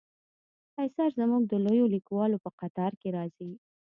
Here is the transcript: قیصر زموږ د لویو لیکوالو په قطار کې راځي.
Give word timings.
قیصر 0.75 1.09
زموږ 1.21 1.43
د 1.47 1.53
لویو 1.65 1.91
لیکوالو 1.95 2.37
په 2.43 2.49
قطار 2.59 2.91
کې 3.01 3.09
راځي. 3.17 3.51